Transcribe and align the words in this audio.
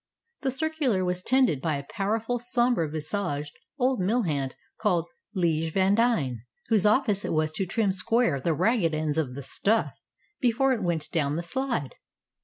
The 0.41 0.49
circular 0.49 1.05
was 1.05 1.21
tended 1.21 1.61
by 1.61 1.75
a 1.77 1.83
powerful, 1.87 2.39
sombre 2.39 2.89
visaged 2.89 3.53
old 3.77 3.99
mill 3.99 4.23
hand 4.23 4.55
called 4.79 5.05
'Lije 5.35 5.71
Vandine, 5.71 6.39
whose 6.69 6.87
office 6.87 7.23
it 7.23 7.33
was 7.33 7.51
to 7.51 7.67
trim 7.67 7.91
square 7.91 8.39
the 8.41 8.55
ragged 8.55 8.95
ends 8.95 9.19
of 9.19 9.35
the 9.35 9.43
"stuff" 9.43 9.93
before 10.39 10.73
it 10.73 10.81
went 10.81 11.11
down 11.11 11.35
the 11.35 11.43
slide. 11.43 11.93